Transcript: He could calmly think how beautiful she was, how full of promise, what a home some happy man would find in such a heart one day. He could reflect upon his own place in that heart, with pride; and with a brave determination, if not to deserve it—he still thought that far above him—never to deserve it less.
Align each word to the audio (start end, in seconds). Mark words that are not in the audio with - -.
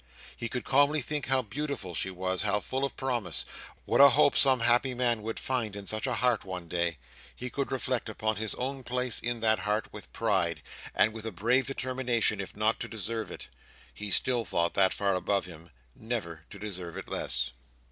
He 0.35 0.49
could 0.49 0.63
calmly 0.65 0.99
think 0.99 1.27
how 1.27 1.43
beautiful 1.43 1.93
she 1.93 2.09
was, 2.09 2.41
how 2.41 2.59
full 2.59 2.83
of 2.83 2.95
promise, 2.97 3.45
what 3.85 4.01
a 4.01 4.09
home 4.09 4.31
some 4.33 4.61
happy 4.61 4.95
man 4.95 5.21
would 5.21 5.37
find 5.39 5.75
in 5.75 5.85
such 5.85 6.07
a 6.07 6.15
heart 6.15 6.43
one 6.43 6.67
day. 6.67 6.97
He 7.35 7.51
could 7.51 7.71
reflect 7.71 8.09
upon 8.09 8.37
his 8.37 8.55
own 8.55 8.83
place 8.83 9.19
in 9.19 9.41
that 9.41 9.59
heart, 9.59 9.93
with 9.93 10.11
pride; 10.11 10.63
and 10.95 11.13
with 11.13 11.27
a 11.27 11.31
brave 11.31 11.67
determination, 11.67 12.41
if 12.41 12.55
not 12.55 12.79
to 12.79 12.87
deserve 12.87 13.29
it—he 13.29 14.09
still 14.09 14.43
thought 14.43 14.73
that 14.73 14.91
far 14.91 15.13
above 15.13 15.45
him—never 15.45 16.45
to 16.49 16.57
deserve 16.57 16.97
it 16.97 17.07
less. 17.07 17.51